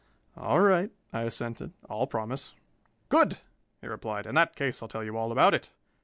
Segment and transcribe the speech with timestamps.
[0.35, 2.55] "All right," I assented, "I'll promise."
[3.09, 3.37] "Good!"
[3.81, 4.25] he replied.
[4.25, 5.71] "In that case, I'll tell you all about it.